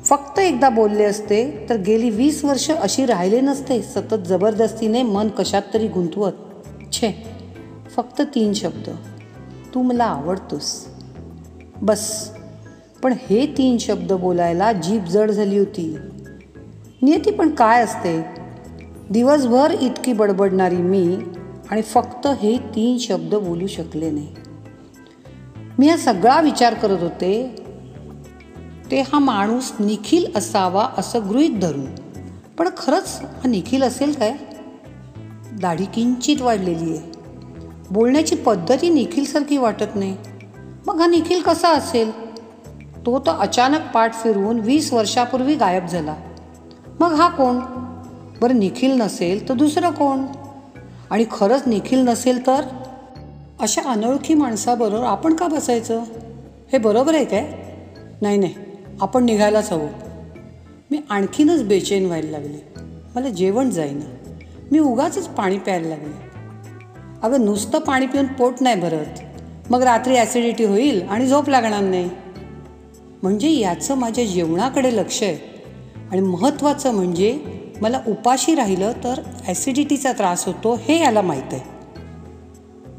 फक्त 0.07 0.39
एकदा 0.39 0.69
बोलले 0.69 1.05
असते 1.05 1.67
तर 1.69 1.77
गेली 1.77 2.11
वीस 2.11 2.45
वर्ष 2.45 2.71
अशी 2.71 3.07
राहिले 3.07 3.41
नसते. 3.41 3.83
सतत 3.83 4.15
जबरदस्तीने 4.15 5.03
मन 5.03 5.29
कशात 5.29 5.63
तरी 5.75 5.89
गुंतवत. 5.89 6.33
छे 6.93 7.27
फक्त 7.97 8.23
तीन 8.23 8.53
शब्द. 8.53 8.91
तू 9.75 9.83
मला 9.83 10.05
आवडतोस. 10.05 10.87
बस. 11.83 12.31
पण 13.03 13.13
हे 13.13 13.47
तीन 13.47 13.79
शब्द 13.79 14.13
बोलायला 14.13 14.73
जीभ 14.73 15.05
जड 15.05 15.31
झाली 15.31 15.59
होती. 15.59 15.97
नियती 17.03 17.31
पण 17.31 17.51
काय 17.51 17.83
असते? 17.83 18.25
दिवसभर 19.11 19.75
इतकी 19.81 20.13
बडबडणारी 20.13 20.77
मी 20.77 21.17
आणि 21.71 21.83
फक्त 21.83 22.27
हे 22.27 22.59
तीन 22.59 22.99
शब्द 22.99 23.35
बोलू 23.35 23.67
शकले 23.67 24.11
नाही. 24.11 24.29
मी 25.79 25.89
हा 25.89 25.97
सगळा 25.97 26.41
विचार 26.41 26.75
करत 26.75 27.03
होते 27.03 27.66
ते 28.91 29.01
हा 29.01 29.19
माणूस 29.19 29.73
निखिल 29.81 30.27
असावा 30.37 30.89
असं 30.99 31.29
गृहीत 31.29 31.61
धरून 31.61 31.87
पण 32.59 32.69
खरंच 32.77 33.21
हा 33.23 33.49
निखिल 33.49 33.83
असेल 33.83 34.13
काय? 34.13 34.33
दाढी 35.61 35.85
किंचित 35.85 36.43
वाढलेली 36.43 36.97
आहे. 36.97 37.13
बोलण्याची 37.91 38.35
पद्धती 38.35 38.89
निखिलसारखी 38.89 39.57
वाटत 39.57 39.97
नाही. 39.97 40.17
मग 40.87 41.01
हा 41.01 41.07
निखिल 41.07 41.43
कसा 41.43 41.69
असेल? 41.69 42.27
तो 43.07 43.19
तर 43.19 43.31
अचानक 43.31 43.81
पाठ 43.95 44.15
फिरवून 44.15 44.61
वीस 44.61 44.93
वर्षापूर्वी 44.93 45.55
गायब 45.55 45.87
झाला. 45.87 46.15
मग 47.01 47.13
हा 47.13 47.29
कोण? 47.29 47.59
बरं 48.41 48.59
निखिल 48.59 49.01
नसेल 49.01 49.49
तर 49.49 49.55
दुसरं 49.55 49.91
कोण? 49.91 50.27
आणि 51.11 51.25
खरंच 51.31 51.63
निखिल 51.67 51.99
नसेल 51.99 52.47
तर? 52.47 52.61
अशा 53.61 53.91
अनोळखी 53.91 54.35
माणसाबरोबर 54.35 55.05
आपण 55.05 55.35
का 55.35 55.49
बसायचं? 55.49 56.03
हे 56.73 56.79
बरोबर 56.79 57.15
आहे 57.15 57.25
काय? 57.25 57.53
नाही 58.23 58.39
नाही. 58.39 58.55
आपण 59.01 59.25
निघायलाच 59.25 59.73
हवं. 59.73 59.87
मी 60.91 61.01
आणखीनच 61.11 61.63
बेचैन 61.63 62.07
व्हायला 62.07 62.31
लागले. 62.31 62.81
मला 63.15 63.29
जेवण 63.29 63.71
जाईना. 63.71 64.05
मी 64.73 64.79
उगाच 64.79 65.29
पाणी 65.29 65.59
प्यायला 65.59 65.89
लागले. 65.89 66.27
अगं 67.23 67.45
नुसतं 67.45 67.79
पाणी 67.79 68.07
पिऊन 68.07 68.27
पोट 68.27 68.55
नाही 68.61 68.81
भरत. 68.81 69.21
मग 69.71 69.83
रात्री 69.83 70.17
ॲसिडिटी 70.17 70.65
होईल 70.65 71.03
आणि 71.03 71.27
झोप 71.27 71.49
लागणार 71.49 71.83
नाही. 71.83 72.11
म्हणजे 73.23 73.51
याचं 73.51 73.95
माझ्या 73.95 74.25
जेवणाकडे 74.25 74.97
लक्ष 74.97 75.23
आहे. 75.23 75.63
आणि 76.11 76.21
महत्त्वाचं 76.21 76.95
म्हणजे 76.95 77.41
मला 77.81 78.01
उपाशी 78.09 78.55
राहिलं 78.55 78.93
तर 79.05 79.21
ॲसिडिटीचा 79.47 80.13
त्रास 80.13 80.47
होतो 80.47 80.75
हे 80.75 81.01
याला 81.01 81.21
माहीत 81.21 81.53
आहे. 81.53 81.61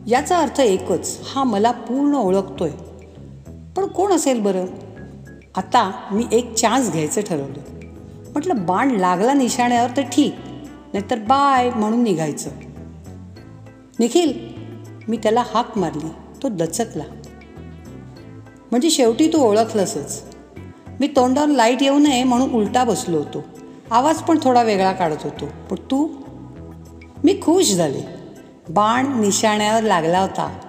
याचा 0.07 0.37
अर्थ 0.37 0.59
एकच 0.59 1.19
हा 1.35 1.43
मला 1.43 1.71
पूर्ण 1.71 2.15
ओळखतोय. 2.15 2.71
पण 3.75 3.85
कोण 3.85 4.11
असेल 4.11 4.41
बरं? 4.41 4.65
आता 5.57 5.91
मी 6.11 6.25
एक 6.31 6.53
चान्स 6.53 6.91
घ्यायचं 6.91 7.21
ठरवलं. 7.21 7.85
म्हटलं 8.31 8.65
बाण 8.65 8.91
लागला 8.91 9.33
निशाण्यावर 9.33 9.89
तर 9.97 10.01
ठीक 10.01 10.35
नाहीतर 10.93 11.19
बाय 11.19 11.69
म्हणून 11.69 12.03
निघायचं. 12.03 12.49
निखिल 13.99 14.53
मी 15.07 15.17
त्याला 15.17 15.43
हाक 15.53 15.77
मारली. 15.77 16.09
तो 16.43 16.49
दचकला. 16.49 17.03
म्हणजे 18.71 18.89
शेवटी 18.89 19.27
तू 19.27 19.37
ओळखलंसच. 19.37 20.23
मी 20.99 21.07
तोंडावर 21.07 21.47
लाइट 21.47 21.83
येऊ 21.83 21.99
नये 21.99 22.23
म्हणून 22.23 22.51
उलटा 22.51 22.83
बसलो 22.83 23.17
होतो. 23.17 23.43
आवाज 23.91 24.21
पण 24.21 24.39
थोडा 24.43 24.63
वेगळा 24.63 24.91
काढत 24.91 25.23
होतो. 25.23 25.45
पण 25.69 25.75
तू? 25.91 26.07
मी 27.23 27.33
खुश 27.33 27.73
झाले. 27.73 28.01
बाण 28.69 29.19
निशाण्यावर 29.19 29.83
लागला 29.83 30.19
होता. 30.19 30.59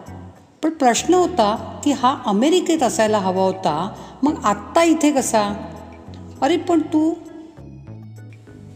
पण 0.62 0.70
प्रश्न 0.70 1.14
होता 1.14 1.80
की 1.84 1.92
हा 1.92 2.18
अमेरिकेत 2.26 2.82
असायला 2.82 3.18
हवा 3.18 3.42
होता 3.42 3.94
मग 4.22 4.34
आत्ता 4.44 4.82
इथे 4.82 5.12
कसा? 5.12 5.70
अरे 6.42 6.56
पण 6.56 6.80
तू 6.80 7.14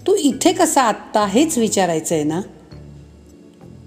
तू 0.06 0.14
इथे 0.14 0.52
कसा 0.52 0.82
आत्ता? 0.82 1.26
हेच 1.26 1.58
विचारायचं 1.58 2.14
आहे 2.14 2.24
ना. 2.24 2.40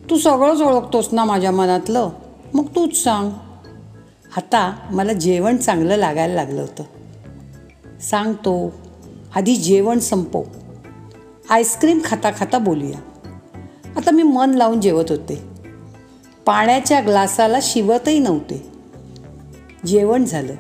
तू 0.10 0.18
सगळंच 0.18 0.62
ओळखतोस 0.62 1.10
ना 1.12 1.26
माझ्या 1.26 1.52
मनातलं. 1.52 2.10
मग 2.54 2.66
तूच 2.68 3.04
सांग. 3.04 3.32
आता 4.38 4.76
मला 4.92 5.14
जेवण 5.14 5.58
चांगलं 5.58 5.96
लागायला 5.96 6.34
लागलं 6.34 6.62
होतं. 6.62 6.84
सांगतो 8.00 8.74
आधी 9.36 9.56
जेवण 9.56 10.00
संपव. 10.00 10.44
आईस्क्रीम 11.50 12.00
खाता 12.06 12.32
खाता 12.32 12.58
बोलूया. 12.58 13.00
आता 13.98 14.12
मी 14.12 14.24
मन 14.24 14.54
लावून 14.54 14.82
जेवत 14.82 15.06
होते. 15.10 15.44
पाण्याच्या 16.46 17.02
ग्लासाला 17.02 17.58
शिवतही 17.62 18.20
नव्हते. 18.20 18.72
जेवण 19.86 20.26
झालं. 20.26 20.54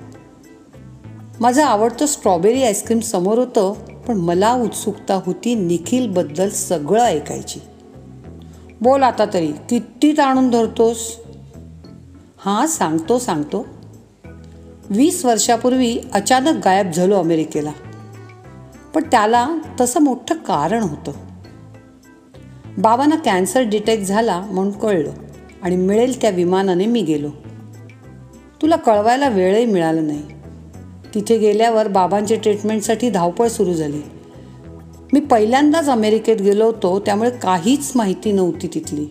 माझं 1.42 1.64
आवडतं 1.64 2.06
स्ट्रॉबेरी 2.06 2.64
आईस्क्रीम 2.64 3.00
समोर 3.00 3.38
होतं 3.38 3.74
पण 4.08 4.18
मला 4.18 4.54
उत्सुकता 4.54 5.22
होती 5.26 5.56
निखिलबद्दल 5.56 6.50
सगळं 6.50 7.04
ऐकायची. 7.04 7.60
बोल 8.82 9.04
आता 9.04 9.26
तरी 9.34 9.48
किती 9.48 10.12
ताणून 10.12 10.50
धरतोस? 10.50 11.18
हां 12.38 12.68
सांगतो 12.68 13.20
सांगतो. 13.20 13.66
वीस 14.90 15.26
वर्षापूर्वी 15.26 16.00
अचानक 16.14 16.64
गायब 16.66 16.92
झालो 16.92 17.16
अमेरिकेला. 17.16 17.72
पण 18.94 19.04
त्याला 19.04 19.50
तसं 19.82 20.00
मोठं 20.00 20.36
कारण 20.36 20.84
होतं. 20.84 21.12
बाबांना 22.78 23.16
कॅन्सर 23.16 23.62
डिटेक्ट 23.62 24.04
झाला 24.04 24.40
म्हणून 24.40 24.72
कळलं 24.72 25.12
आणि 25.62 25.76
मिळेल 25.76 26.22
त्या 26.22 26.30
विमानाने 26.30 26.86
मी 26.86 27.02
गेलो. 27.02 27.30
तुला 28.62 28.76
कळवायला 28.76 29.30
वेळही 29.30 29.66
मिळाला 29.66 30.02
नाही. 30.02 30.24
तिथे 31.16 31.38
गेल्यावर 31.38 31.88
बाबांच्या 31.88 32.38
ट्रीटमेंटसाठी 32.44 33.10
धावपळ 33.10 33.48
सुरू 33.48 33.74
झाली. 33.74 34.02
मी 35.14 35.20
पहिल्यांदाच 35.20 35.90
अमेरिकेत 35.90 36.38
गेलो 36.38 36.66
होतो 36.66 37.00
त्यामुळे 37.00 37.30
काहीच 37.30 37.92
माहिती 37.96 38.32
नव्हती 38.32 38.68
तिथली. 38.68 39.06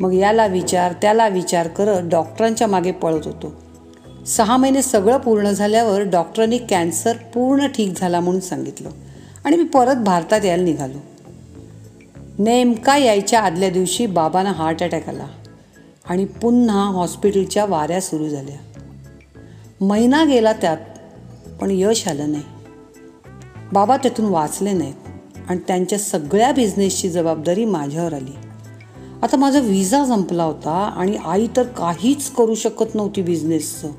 मग 0.00 0.12
याला 0.12 0.46
विचार 0.46 0.92
त्याला 0.92 1.28
विचार 1.28 1.68
करत 1.68 2.02
डॉक्टरांच्या 2.02 2.66
मागे 2.66 2.92
पळत 2.92 3.20
होतो. 3.24 3.54
सहा 4.26 4.56
महिने 4.56 4.82
सगळं 4.82 5.18
पूर्ण 5.18 5.50
झाल्यावर 5.50 6.00
डॉक्टरांनी 6.00 6.58
कॅन्सर 6.58 7.16
पूर्ण 7.16 7.66
ठीक 7.66 7.92
झाला 7.96 8.20
म्हणून 8.20 8.40
सांगितलं 8.40 8.90
आणि 9.44 9.56
मी 9.56 9.64
परत 9.64 9.94
भारतात 9.94 10.44
यायला 10.44 10.62
निघालो. 10.62 10.98
नेमका 12.38 12.96
यायच्या 12.96 13.40
आदल्या 13.40 13.70
दिवशी 13.70 14.06
बाबांना 14.06 14.52
हार्ट 14.52 14.82
अटॅक 14.82 15.08
आला 15.08 15.26
आणि 16.08 16.24
पुन्हा 16.24 16.82
हॉस्पिटलच्या 16.82 17.64
वाऱ्या 17.64 18.00
सुरू 18.00 18.28
झाल्या. 18.28 18.56
महिना 19.80 20.24
गेला 20.24 20.52
त्यात 20.52 20.76
पण 21.60 21.70
यश 21.70 22.08
आलं 22.08 22.32
नाही. 22.32 22.44
बाबा 23.72 23.96
त्यातून 23.96 24.26
वाचले 24.26 24.72
नाहीत 24.72 25.48
आणि 25.48 25.60
त्यांच्या 25.66 25.98
सगळ्या 25.98 26.52
बिझनेसची 26.52 27.08
जबाबदारी 27.08 27.64
माझ्यावर 27.64 28.14
आली. 28.14 28.34
आता 29.22 29.36
माझा 29.36 29.60
विजा 29.60 30.04
संपला 30.04 30.44
होता 30.44 30.94
आणि 30.96 31.16
आई 31.16 31.46
तर 31.56 31.62
काहीच 31.62 32.30
करू 32.30 32.54
शकत 32.54 32.94
नव्हती 32.94 33.22
बिझनेसचं 33.22 33.90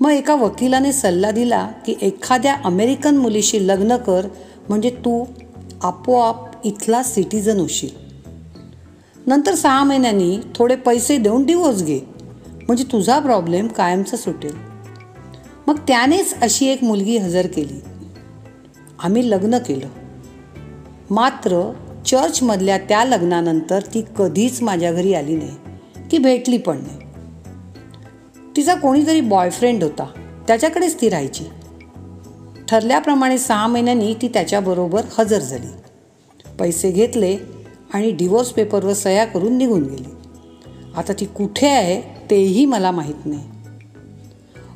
मग 0.00 0.10
एका 0.10 0.34
वकिलाने 0.34 0.92
सल्ला 0.92 1.30
दिला 1.30 1.68
की 1.86 1.94
एखाद्या 2.02 2.56
अमेरिकन 2.64 3.16
मुलीशी 3.16 3.66
लग्न 3.68 3.96
कर 3.96 4.26
म्हणजे 4.68 4.90
तू 4.90 5.24
आपोआप 5.82 6.66
इथला 6.66 7.02
सिटीजन 7.02 7.60
होशील. 7.60 7.88
नंतर 9.26 9.54
सहा 9.54 9.84
महिन्यांनी 9.84 10.38
थोडे 10.54 10.76
पैसे 10.76 11.18
देऊन 11.18 11.46
डिवोर्स 11.46 11.82
घे 11.82 12.00
म्हणजे 12.62 12.84
तुझा 12.84 13.18
प्रॉब्लेम 13.18 13.66
कायमचा 13.68 14.16
सुटेल. 14.16 14.65
मग 15.66 15.78
त्यानेच 15.78 16.40
अशी 16.42 16.66
एक 16.66 16.84
मुलगी 16.84 17.16
हजर 17.16 17.46
केली. 17.46 17.80
आम्ही 18.98 19.30
लग्न 19.30 19.58
केलं. 19.58 19.88
मात्र 21.10 21.72
चर्चमधल्या 22.06 22.78
त्या 22.78 23.04
लग्नानंतर 23.04 23.80
ती 23.94 24.02
कधीच 24.18 24.62
माझ्या 24.62 24.92
घरी 24.92 25.14
आली 25.14 25.36
नाही 25.36 25.56
ती 26.12 26.18
भेटली 26.18 26.58
पण 26.58 26.76
नाही. 26.76 26.98
तिचा 28.56 28.74
कोणीतरी 28.74 29.20
बॉयफ्रेंड 29.20 29.82
होता 29.82 30.04
त्याच्याकडेच 30.46 31.00
ती 31.00 31.08
राहायची. 31.08 31.44
ठरल्याप्रमाणे 32.68 33.38
सहा 33.38 33.66
महिन्यांनी 33.66 34.14
ती 34.14 34.28
त्याच्याबरोबर 34.28 35.02
हजर 35.18 35.38
झाली. 35.38 35.66
पैसे 36.58 36.90
घेतले 36.90 37.36
आणि 37.94 38.10
डिवोर्स 38.10 38.48
पेपरवर 38.50 38.92
सह्या 38.92 39.24
करून 39.24 39.56
निघून 39.56 39.82
गेली. 39.82 40.08
आता 40.96 41.12
ती 41.12 41.24
कुठे 41.24 41.68
आहे 41.68 42.26
तेही 42.30 42.66
मला 42.66 42.90
माहीत 42.90 43.26
नाही. 43.26 43.55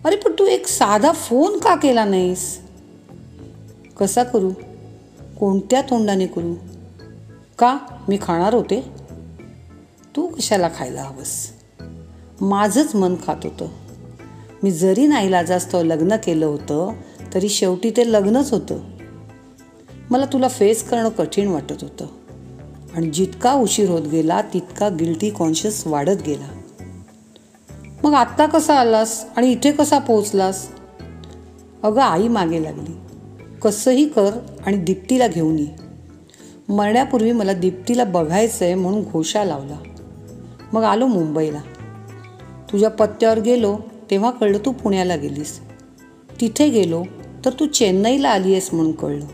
अरे 0.05 0.17
पण 0.17 0.33
तू 0.39 0.45
एक 0.45 0.67
साधा 0.67 1.13
फोन 1.13 1.59
का 1.59 1.77
केला 1.77 2.05
नाहीस? 2.05 2.61
कसा 4.01 4.23
करू? 4.23 4.51
कोणत्या 5.41 5.83
तोंडाने 5.83 6.27
करू? 6.27 6.55
का 7.59 7.79
मी 8.09 8.19
खाणार 8.23 8.55
होते? 8.55 8.85
तू 10.17 10.27
कशाला 10.27 10.69
खायला 10.77 11.03
हवंस? 11.03 11.53
माझंच 12.41 12.95
मन 12.95 13.15
खात 13.27 13.37
होतं. 13.45 13.69
मी 14.63 14.73
जरी 14.73 15.07
नाईलाजास्तव 15.07 15.83
लग्न 15.83 16.17
केलं 16.17 16.47
होतं 16.47 16.93
तरी 17.35 17.49
शेवटी 17.49 17.91
ते 17.91 18.13
लग्नच 18.13 18.53
होतं. 18.53 18.79
मला 20.11 20.27
तुला 20.27 20.49
फेस 20.49 20.89
करणं 20.89 21.09
कठीण 21.09 21.49
वाटत 21.49 21.77
होतं. 21.83 22.07
आणि 22.95 23.11
जितका 23.11 23.53
उशीर 23.53 23.91
होत 23.91 24.03
गेला 24.03 24.43
तितका 24.43 24.89
गिल्टी 24.89 25.31
कॉन्शियस 25.31 25.87
वाढत 25.87 26.23
गेला. 26.27 26.60
मग 28.05 28.15
आत्ता 28.15 28.47
कसा 28.47 28.75
आलास 28.75 29.25
आणि 29.37 29.53
इथे 29.53 29.73
कसा 29.73 29.99
पोहोचलास? 29.99 30.69
अगं 31.83 32.01
आई 32.01 32.29
मागे 32.29 32.63
लागली. 32.63 32.97
कसंही 33.63 34.09
कर 34.09 34.31
आणि 34.67 34.77
दीप्तीला 34.77 35.29
घेऊन 35.29 35.59
ये. 35.59 35.67
मरण्यापूर्वी 36.69 37.33
मला 37.33 37.53
दीप्तीला 37.53 38.05
बघायचं 38.05 38.65
आहे 38.65 38.75
म्हणून 38.75 39.03
घोषा 39.03 39.45
लावला. 39.45 39.77
मग 40.73 40.83
आलो 40.83 41.07
मुंबईला. 41.07 41.61
तुझ्या 42.73 42.91
पत्त्यावर 42.91 43.39
गेलो 43.39 43.77
तेव्हा 44.11 44.31
कळलं 44.31 44.59
तू 44.59 44.73
पुण्याला 44.73 45.17
गेलीस. 45.17 45.61
तिथे 46.41 46.69
गेलो 46.69 47.05
तर 47.45 47.51
तू 47.61 47.67
चेन्नईला 47.67 48.29
आली 48.29 48.53
आहेस 48.53 48.71
म्हणून 48.73 48.93
कळलं. 48.93 49.27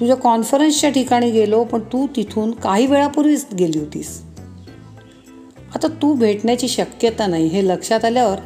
तुझ्या 0.00 0.16
कॉन्फरन्सच्या 0.16 0.90
ठिकाणी 0.90 1.30
गेलो 1.30 1.64
पण 1.64 1.80
तू 1.80 2.06
तिथून 2.16 2.50
काही 2.50 2.86
वेळापूर्वीच 2.86 3.46
गेली 3.58 3.78
होतीस. 3.78 4.27
आता 5.74 5.88
तू 5.88 6.14
भेटण्याची 6.14 6.68
शक्यता 6.68 7.26
नाही 7.26 7.46
हे 7.46 7.68
लक्षात 7.68 8.04
आल्यावर 8.04 8.38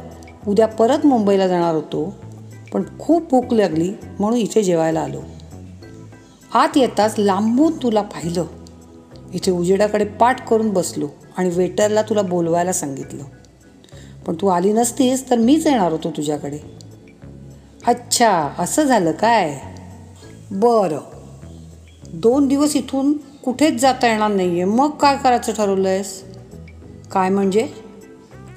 उद्या 0.47 0.67
परत 0.67 1.05
मुंबईला 1.05 1.47
जाणार 1.47 1.75
होतो 1.75 2.13
पण 2.73 2.83
खूप 2.99 3.29
भूक 3.29 3.53
लागली 3.53 3.91
म्हणून 4.19 4.39
इथे 4.39 4.63
जेवायला 4.63 4.99
आलो. 4.99 5.21
आत 6.53 6.69
येताच 6.75 7.15
लांबून 7.17 7.73
तुला 7.83 8.01
पाहिलं. 8.01 8.45
इथे 9.33 9.51
उजेडाकडे 9.51 10.05
पाठ 10.05 10.47
करून 10.47 10.69
बसलो 10.69 11.07
आणि 11.37 11.49
वेटरला 11.49 12.01
तुला 12.01 12.21
बोलवायला 12.21 12.73
सांगितलं. 12.73 13.23
पण 14.27 14.35
तू 14.41 14.47
आली 14.47 14.73
नसतीस 14.73 15.29
तर 15.29 15.37
मीच 15.37 15.67
येणार 15.67 15.91
होतो 15.91 16.09
तुझ्याकडे. 16.09 16.57
अच्छा 17.87 18.49
असं 18.59 18.83
झालं 18.83 19.11
काय? 19.11 19.59
बरं. 20.51 20.99
दोन 22.13 22.47
दिवस 22.47 22.75
इथून 22.75 23.17
कुठेच 23.43 23.81
जाता 23.81 24.07
येणार 24.07 24.31
नाही 24.31 24.49
आहे 24.49 24.63
मग 24.63 24.89
काय 24.89 25.17
करायचं 25.17 25.53
ठरवलं 25.53 25.89
आहेस 25.89 26.32
काय 27.11 27.29
म्हणजे? 27.29 27.69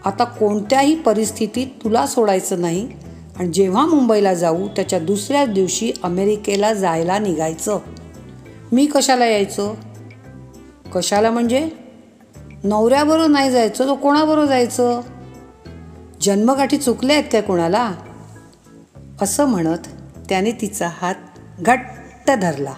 आता 0.05 0.25
कोणत्याही 0.25 0.95
परिस्थितीत 0.95 1.67
तुला 1.85 2.07
सोडायचं 2.07 2.61
नाही 2.61 2.89
आणि 3.37 3.49
जेव्हा 3.49 3.87
मुंबईला 3.87 4.35
जाऊ 4.35 4.69
त्याच्या 4.69 4.99
दुसऱ्याच 4.99 5.49
दिवशी 5.49 5.93
अमेरिकेला 6.03 6.75
जायला 6.75 7.19
निघायचं. 7.19 7.79
मी 8.73 8.87
कशाला 8.87 9.27
यायचं? 9.27 9.75
कशाला 10.95 11.31
म्हणजे? 11.31 11.69
नवऱ्याबरोबर 12.65 13.27
नाही 13.27 13.51
जायचं 13.51 13.89
तर 13.89 13.95
कोणाबरोबर 13.95 14.47
जायचं? 14.47 15.01
जन्मगाठी 16.21 16.77
चुकले 16.77 17.13
आहेत 17.13 17.25
काय 17.33 17.41
कोणाला? 17.41 17.93
असं 19.21 19.45
म्हणत 19.45 19.79
त्याने 20.29 20.53
तिचा 20.53 20.89
हात 20.93 21.15
घट्ट 21.61 22.31
धरला. 22.31 22.75